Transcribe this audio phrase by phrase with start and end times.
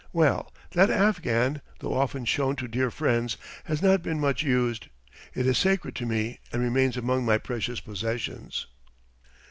[0.13, 4.87] Well, that afghan, though often shown to dear friends, has not been much used.
[5.35, 8.65] It is sacred to me and remains among my precious possessions.